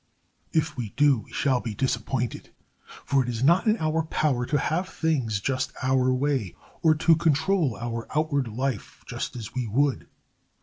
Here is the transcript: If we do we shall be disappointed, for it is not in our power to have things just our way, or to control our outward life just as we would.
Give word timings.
If 0.51 0.75
we 0.77 0.89
do 0.97 1.19
we 1.19 1.31
shall 1.31 1.61
be 1.61 1.75
disappointed, 1.75 2.49
for 3.05 3.21
it 3.21 3.29
is 3.29 3.43
not 3.43 3.67
in 3.67 3.77
our 3.77 4.01
power 4.01 4.47
to 4.47 4.57
have 4.57 4.89
things 4.89 5.39
just 5.39 5.73
our 5.83 6.11
way, 6.11 6.55
or 6.81 6.95
to 6.95 7.15
control 7.15 7.77
our 7.79 8.07
outward 8.15 8.47
life 8.47 9.03
just 9.05 9.35
as 9.35 9.53
we 9.53 9.67
would. 9.67 10.07